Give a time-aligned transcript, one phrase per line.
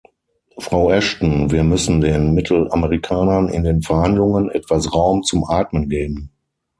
[0.57, 6.31] Frau Ashton, wir müssen den Mittelamerikanern in den Verhandlungen etwas Raum zum Atmen geben.